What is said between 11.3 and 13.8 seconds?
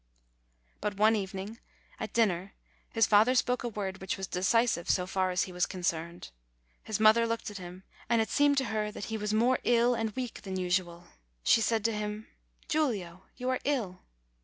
She said to him, "Giulio, you are